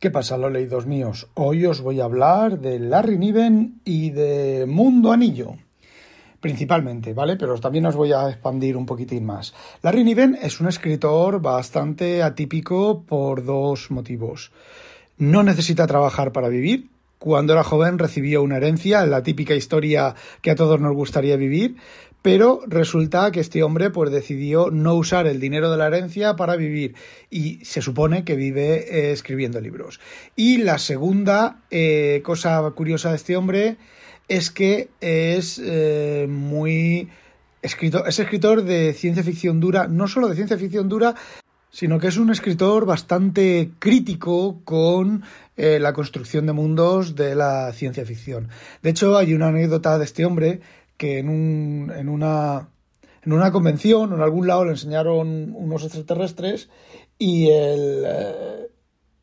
[0.00, 1.28] ¿Qué pasa, los leídos míos?
[1.34, 5.56] Hoy os voy a hablar de Larry Niven y de Mundo Anillo.
[6.40, 7.36] Principalmente, ¿vale?
[7.36, 9.52] Pero también os voy a expandir un poquitín más.
[9.82, 14.52] Larry Niven es un escritor bastante atípico por dos motivos.
[15.18, 16.88] No necesita trabajar para vivir.
[17.20, 21.76] Cuando era joven recibió una herencia, la típica historia que a todos nos gustaría vivir,
[22.22, 26.56] pero resulta que este hombre pues decidió no usar el dinero de la herencia para
[26.56, 26.94] vivir
[27.28, 30.00] y se supone que vive eh, escribiendo libros.
[30.34, 33.76] Y la segunda eh, cosa curiosa de este hombre
[34.26, 37.10] es que es eh, muy
[37.60, 41.16] escritor, es escritor de ciencia ficción dura, no solo de ciencia ficción dura,
[41.70, 45.22] sino que es un escritor bastante crítico con
[45.56, 48.48] la construcción de mundos de la ciencia ficción.
[48.82, 50.60] De hecho, hay una anécdota de este hombre
[50.96, 52.68] que en, un, en, una,
[53.22, 56.68] en una convención o en algún lado le enseñaron unos extraterrestres
[57.18, 58.66] y el, eh,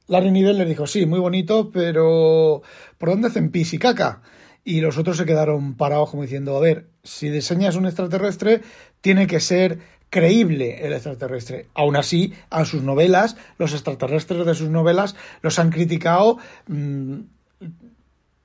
[0.08, 2.61] Larry Niven le dijo, sí, muy bonito, pero
[2.98, 4.22] ¿por dónde hacen pis y caca?
[4.64, 8.61] Y los otros se quedaron parados como diciendo, a ver, si diseñas un extraterrestre,
[9.02, 9.80] tiene que ser
[10.10, 11.68] creíble el extraterrestre.
[11.74, 17.20] Aún así, a sus novelas, los extraterrestres de sus novelas los han criticado mm,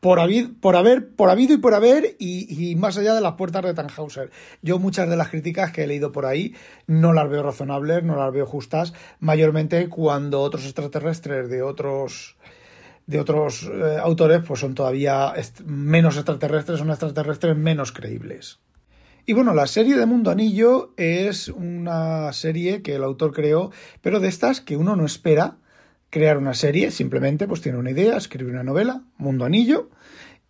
[0.00, 0.18] por,
[0.60, 4.30] por, haber, por habido y por haber y, más allá de las puertas de Tannhauser.
[4.60, 6.56] Yo muchas de las críticas que he leído por ahí
[6.88, 12.36] no las veo razonables, no las veo justas, mayormente cuando otros extraterrestres de otros
[13.06, 15.32] de otros eh, autores pues son todavía
[15.64, 18.58] menos extraterrestres, son extraterrestres menos creíbles.
[19.24, 24.18] Y bueno, la serie de Mundo Anillo es una serie que el autor creó, pero
[24.18, 25.58] de estas que uno no espera
[26.10, 29.90] crear una serie, simplemente pues tiene una idea, escribe una novela, Mundo Anillo,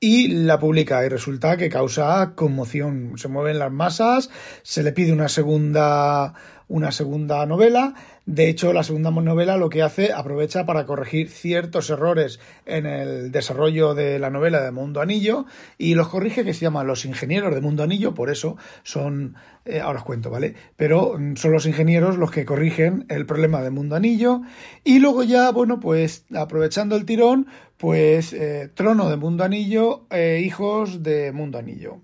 [0.04, 4.30] y la publica y resulta que causa conmoción, se mueven las masas,
[4.64, 6.34] se le pide una segunda
[6.72, 7.94] una segunda novela.
[8.24, 13.30] De hecho, la segunda novela lo que hace aprovecha para corregir ciertos errores en el
[13.30, 15.44] desarrollo de la novela de Mundo Anillo
[15.76, 19.34] y los corrige que se llaman los ingenieros de Mundo Anillo, por eso son,
[19.66, 20.54] eh, ahora os cuento, ¿vale?
[20.76, 24.40] Pero mm, son los ingenieros los que corrigen el problema de Mundo Anillo
[24.82, 27.48] y luego ya, bueno, pues aprovechando el tirón,
[27.82, 31.98] pues eh, Trono de Mundo Anillo, e Hijos de Mundo Anillo.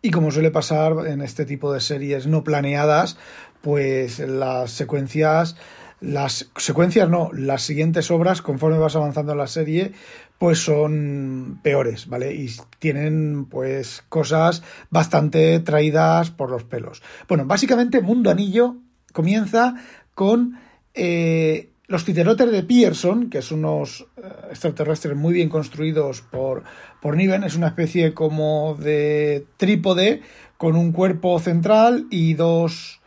[0.00, 3.16] Y como suele pasar en este tipo de series no planeadas,
[3.60, 5.56] pues las secuencias,
[6.00, 9.90] las secuencias no, las siguientes obras, conforme vas avanzando en la serie,
[10.38, 12.32] pues son peores, ¿vale?
[12.32, 17.02] Y tienen pues cosas bastante traídas por los pelos.
[17.26, 18.76] Bueno, básicamente Mundo Anillo
[19.12, 19.74] comienza
[20.14, 20.60] con
[20.94, 24.06] eh, los titerotes de Pearson, que son unos
[24.50, 26.64] extraterrestres muy bien construidos por,
[27.00, 30.22] por Niven, es una especie como de trípode
[30.56, 33.00] con un cuerpo central y dos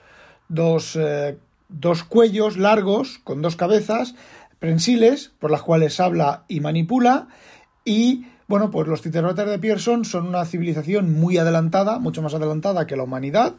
[0.50, 1.38] dos, eh,
[1.69, 4.16] dos cuellos largos con dos cabezas
[4.59, 7.28] prensiles por las cuales habla y manipula
[7.85, 12.88] y bueno, pues los titerotes de Pearson son una civilización muy adelantada, mucho más adelantada
[12.88, 13.55] que la humanidad,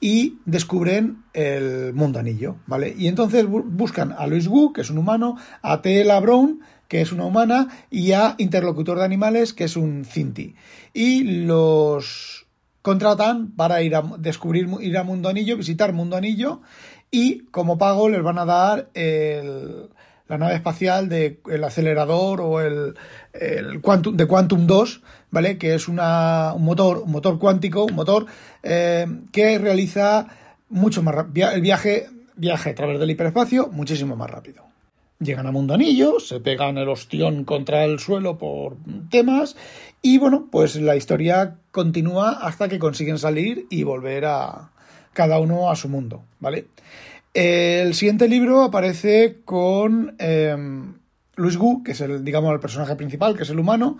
[0.00, 2.94] y descubren el mundo anillo, ¿vale?
[2.96, 6.20] Y entonces buscan a Luis Wu, que es un humano, a T.L.
[6.20, 6.60] Brown,
[6.94, 10.54] que es una humana, y a Interlocutor de Animales, que es un Cinti.
[10.92, 12.46] Y los
[12.82, 16.60] contratan para ir a descubrir, ir a Mundo Anillo, visitar Mundo Anillo
[17.10, 22.94] y como pago les van a dar la nave espacial de el acelerador o el,
[23.32, 23.82] el
[24.12, 25.58] de Quantum 2, ¿vale?
[25.58, 28.26] Que es una, un motor, un motor cuántico, un motor
[28.62, 30.28] eh, que realiza
[30.68, 32.06] mucho más el viaje,
[32.36, 34.73] viaje a través del hiperespacio muchísimo más rápido.
[35.20, 38.76] Llegan a Mundo Anillo, se pegan el ostión contra el suelo por
[39.10, 39.56] temas
[40.02, 44.72] y bueno, pues la historia continúa hasta que consiguen salir y volver a
[45.12, 46.66] cada uno a su mundo, ¿vale?
[47.32, 50.56] El siguiente libro aparece con eh,
[51.36, 53.98] Luis Gu, que es el, digamos, el personaje principal, que es el humano.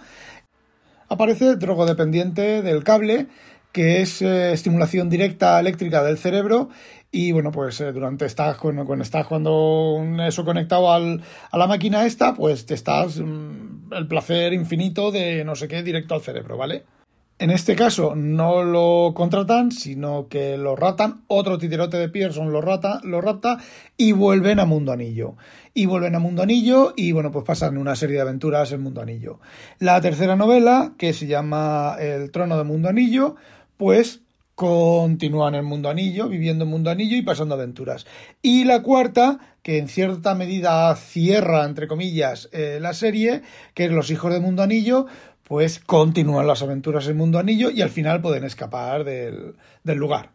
[1.08, 3.26] Aparece drogodependiente del cable,
[3.72, 6.68] que es eh, estimulación directa eléctrica del cerebro.
[7.16, 11.68] Y bueno, pues eh, durante estás, cuando, cuando estás cuando eso conectado al, a la
[11.68, 16.22] máquina esta, pues te estás mm, el placer infinito de no sé qué directo al
[16.22, 16.82] cerebro, ¿vale?
[17.38, 22.60] En este caso no lo contratan, sino que lo ratan, otro titerote de Pearson lo,
[22.60, 23.58] rata, lo rapta
[23.96, 25.36] y vuelven a Mundo Anillo.
[25.72, 29.00] Y vuelven a Mundo Anillo y bueno, pues pasan una serie de aventuras en Mundo
[29.00, 29.38] Anillo.
[29.78, 33.36] La tercera novela, que se llama El trono de Mundo Anillo,
[33.76, 34.23] pues
[34.54, 38.06] continúan en Mundo Anillo, viviendo en Mundo Anillo y pasando aventuras.
[38.42, 43.42] Y la cuarta, que en cierta medida cierra, entre comillas, eh, la serie,
[43.74, 45.06] que es Los Hijos de Mundo Anillo,
[45.42, 50.30] pues continúan las aventuras en Mundo Anillo y al final pueden escapar del, del lugar.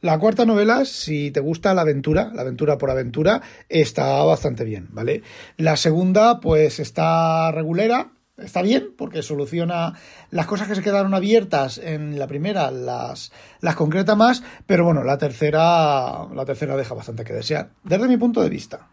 [0.00, 4.86] La cuarta novela, si te gusta la aventura, la aventura por aventura, está bastante bien,
[4.92, 5.22] ¿vale?
[5.56, 9.94] La segunda, pues está regulera, está bien, porque soluciona
[10.30, 15.04] las cosas que se quedaron abiertas en la primera, las, las concreta más, pero bueno,
[15.04, 18.88] la tercera, la tercera deja bastante que desear, desde mi punto de vista.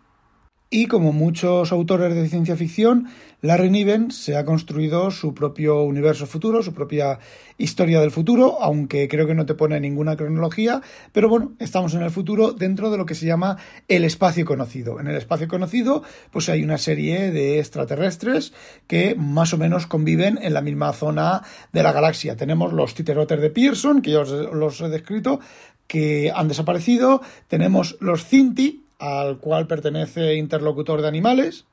[0.71, 3.07] Y como muchos autores de ciencia ficción,
[3.41, 7.19] Larry Niven se ha construido su propio universo futuro, su propia
[7.59, 10.81] historia del futuro, aunque creo que no te pone ninguna cronología,
[11.11, 13.57] pero bueno, estamos en el futuro dentro de lo que se llama
[13.87, 14.99] el espacio conocido.
[14.99, 16.01] En el espacio conocido,
[16.31, 18.51] pues hay una serie de extraterrestres
[18.87, 22.35] que más o menos conviven en la misma zona de la galaxia.
[22.35, 25.39] Tenemos los titerotes de Pearson, que ya os los he descrito,
[25.85, 27.21] que han desaparecido.
[27.47, 31.65] Tenemos los Cinti, al cual pertenece Interlocutor de Animales,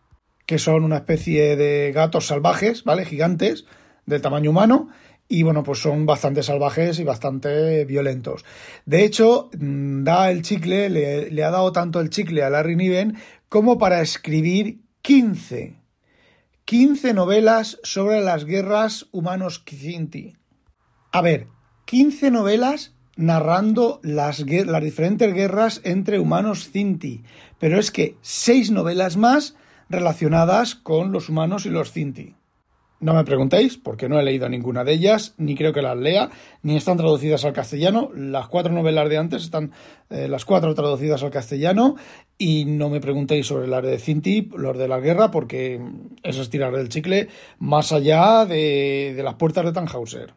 [0.47, 3.05] que son una especie de gatos salvajes, ¿vale?
[3.05, 3.65] Gigantes,
[4.07, 4.89] del tamaño humano,
[5.29, 8.45] y bueno, pues son bastante salvajes y bastante violentos.
[8.85, 13.17] De hecho, mm, da el chicle, le, ha dado tanto el chicle a Larry Niven
[13.49, 15.81] como para escribir 15.
[16.67, 20.37] 15 novelas sobre las guerras humanos Kizinti.
[21.13, 21.47] A ver,
[21.87, 27.23] 15 novelas narrando las, las diferentes guerras entre humanos Cinti,
[27.59, 29.57] pero es que seis novelas más
[29.89, 32.35] relacionadas con los humanos y los Cinti.
[33.03, 36.31] No me preguntéis, porque no he leído ninguna de ellas, ni creo que las lea,
[36.63, 38.11] ni están traducidas al castellano.
[38.15, 39.73] Las cuatro novelas de antes están
[40.09, 41.97] eh, las cuatro traducidas al castellano,
[42.39, 45.81] y no me preguntéis sobre área de Cinti, los de la guerra, porque
[46.23, 47.27] eso es tirar del chicle
[47.59, 50.35] más allá de, de las puertas de Tannhauser.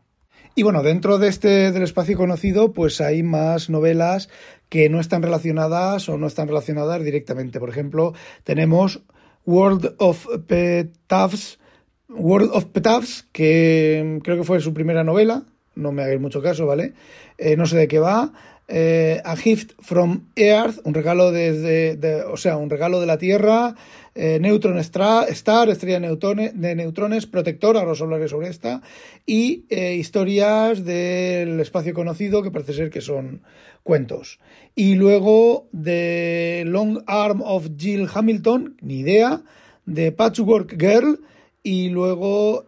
[0.58, 4.30] Y bueno, dentro de este del espacio conocido, pues hay más novelas
[4.70, 7.60] que no están relacionadas o no están relacionadas directamente.
[7.60, 8.14] Por ejemplo,
[8.46, 9.02] tenemos
[9.46, 11.60] World of Petavs,
[12.08, 15.44] World of Petavs, que creo que fue su primera novela,
[15.76, 16.94] no me hagáis mucho caso, ¿vale?
[17.38, 18.32] Eh, no sé de qué va.
[18.68, 23.20] Eh, a Gift from Earth, un regalo desde, de, o sea, un regalo de la
[23.20, 23.76] Tierra,
[24.16, 28.82] eh, Neutron Star, estrella de neutrones, protector, ahora os hablaré sobre esta,
[29.24, 33.44] y eh, historias del espacio conocido, que parece ser que son
[33.84, 34.40] cuentos.
[34.74, 39.44] Y luego de Long Arm of Jill Hamilton, ni idea,
[39.86, 41.20] de Patchwork Girl,
[41.62, 42.66] y luego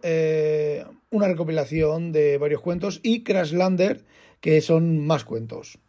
[1.10, 4.04] una recopilación de varios cuentos, y Crashlander,
[4.40, 5.80] que son más cuentos.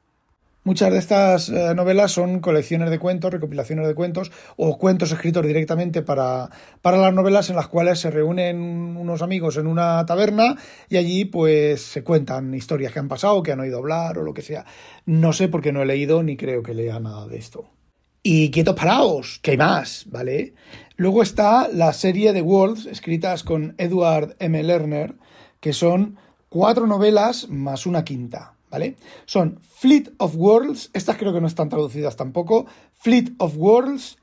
[0.64, 5.46] Muchas de estas eh, novelas son colecciones de cuentos, recopilaciones de cuentos o cuentos escritos
[5.46, 6.50] directamente para,
[6.82, 8.58] para las novelas en las cuales se reúnen
[8.98, 10.58] unos amigos en una taberna
[10.90, 14.34] y allí pues se cuentan historias que han pasado, que han oído hablar o lo
[14.34, 14.66] que sea.
[15.06, 17.70] No sé porque no he leído ni creo que lea nada de esto.
[18.22, 20.54] Y quietos paraos, que hay más, ¿vale?
[20.98, 24.62] Luego está la serie de Worlds, escritas con Edward M.
[24.62, 25.16] Lerner,
[25.62, 26.18] que son
[26.50, 28.59] cuatro novelas más una quinta.
[28.70, 28.98] ¿Vale?
[29.26, 34.18] Son Fleet of Worlds, estas creo que no están traducidas tampoco, Fleet of Worlds,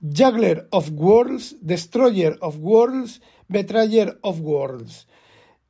[0.00, 5.06] Juggler of Worlds, Destroyer of Worlds, Betrayer of Worlds.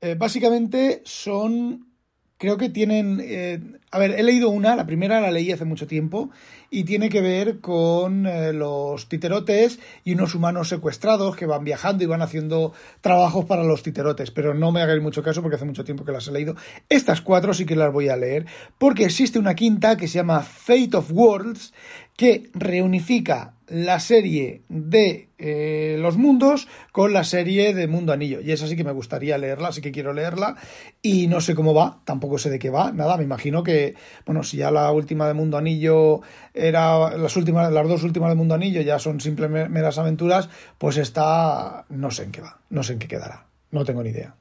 [0.00, 1.93] Eh, básicamente son
[2.38, 3.20] creo que tienen...
[3.22, 3.60] Eh,
[3.90, 6.30] a ver, he leído una, la primera la leí hace mucho tiempo,
[6.74, 12.02] y tiene que ver con eh, los titerotes y unos humanos secuestrados que van viajando
[12.02, 15.64] y van haciendo trabajos para los titerotes, pero no me hagáis mucho caso porque hace
[15.64, 16.56] mucho tiempo que las he leído.
[16.88, 20.40] Estas cuatro sí que las voy a leer, porque existe una quinta que se llama
[20.40, 21.72] Fate of Worlds,
[22.16, 28.40] que reunifica la serie de eh, los mundos con la serie de Mundo Anillo.
[28.40, 30.56] Y esa sí que me gustaría leerla, así que quiero leerla.
[31.02, 32.92] Y no sé cómo va, tampoco sé de qué va.
[32.92, 33.94] Nada, me imagino que,
[34.26, 36.20] bueno, si ya la última de Mundo Anillo
[36.52, 37.16] era.
[37.16, 41.86] Las últimas, las dos últimas de Mundo Anillo ya son simplemente meras aventuras, pues esta
[41.88, 43.46] no sé en qué va, no sé en qué quedará.
[43.70, 44.36] No tengo ni idea.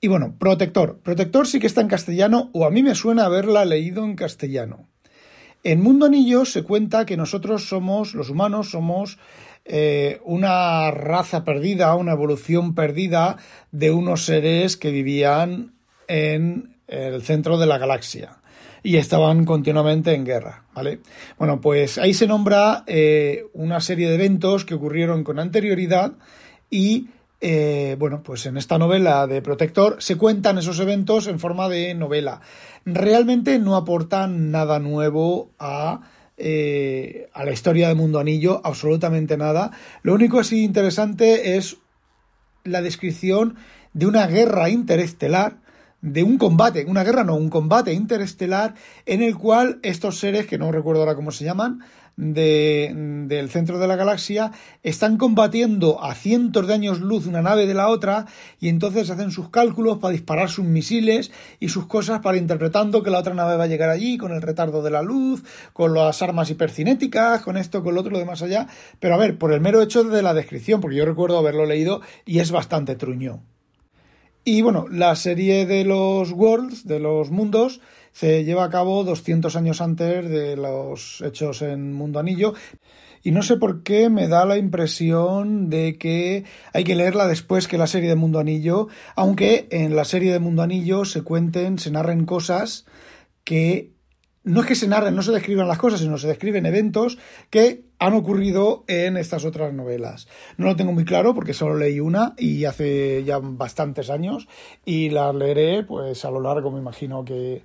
[0.00, 0.98] Y bueno, Protector.
[0.98, 4.88] Protector sí que está en castellano, o a mí me suena haberla leído en castellano.
[5.64, 9.18] En Mundo Anillo se cuenta que nosotros somos, los humanos, somos
[9.64, 13.38] eh, una raza perdida, una evolución perdida
[13.72, 15.72] de unos seres que vivían
[16.06, 18.36] en el centro de la galaxia
[18.84, 21.00] y estaban continuamente en guerra, ¿vale?
[21.38, 26.12] Bueno, pues ahí se nombra eh, una serie de eventos que ocurrieron con anterioridad
[26.68, 27.08] y
[27.46, 31.92] eh, bueno, pues en esta novela de Protector se cuentan esos eventos en forma de
[31.92, 32.40] novela.
[32.86, 36.00] Realmente no aportan nada nuevo a,
[36.38, 39.72] eh, a la historia de Mundo Anillo, absolutamente nada.
[40.02, 41.76] Lo único así interesante es
[42.64, 43.56] la descripción
[43.92, 45.58] de una guerra interestelar
[46.00, 48.74] de un combate, una guerra no, un combate interestelar
[49.04, 51.80] en el cual estos seres, que no recuerdo ahora cómo se llaman,
[52.16, 52.92] de,
[53.26, 54.52] del centro de la galaxia,
[54.82, 58.26] están combatiendo a cientos de años luz una nave de la otra
[58.60, 63.10] y entonces hacen sus cálculos para disparar sus misiles y sus cosas para interpretando que
[63.10, 65.42] la otra nave va a llegar allí con el retardo de la luz,
[65.72, 68.66] con las armas hipercinéticas, con esto, con lo otro, lo de más allá.
[69.00, 72.00] Pero a ver, por el mero hecho de la descripción, porque yo recuerdo haberlo leído
[72.24, 73.42] y es bastante truño.
[74.46, 77.80] Y bueno, la serie de los Worlds, de los mundos,
[78.14, 82.54] se lleva a cabo 200 años antes de los hechos en Mundo Anillo.
[83.24, 87.66] Y no sé por qué me da la impresión de que hay que leerla después
[87.66, 91.78] que la serie de Mundo Anillo, aunque en la serie de Mundo Anillo se cuenten,
[91.78, 92.86] se narren cosas
[93.42, 93.94] que
[94.44, 97.18] no es que se narren, no se describan las cosas, sino se describen eventos
[97.48, 100.28] que han ocurrido en estas otras novelas.
[100.58, 104.46] No lo tengo muy claro porque solo leí una y hace ya bastantes años
[104.84, 107.64] y la leeré pues a lo largo, me imagino que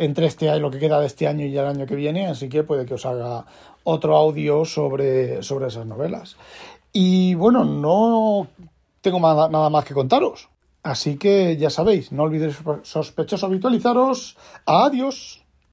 [0.00, 2.48] entre este año, lo que queda de este año y el año que viene, así
[2.48, 3.44] que puede que os haga
[3.84, 6.36] otro audio sobre, sobre esas novelas.
[6.90, 8.48] Y bueno, no
[9.02, 10.48] tengo nada más que contaros.
[10.82, 14.38] Así que ya sabéis, no olvidéis sospechosos habitualizaros.
[14.64, 15.44] Adiós.